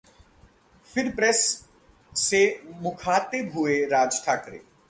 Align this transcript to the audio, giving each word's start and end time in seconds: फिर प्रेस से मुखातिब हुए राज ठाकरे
फिर 0.85 1.09
प्रेस 1.15 1.43
से 2.15 2.41
मुखातिब 2.81 3.51
हुए 3.55 3.79
राज 3.85 4.25
ठाकरे 4.25 4.61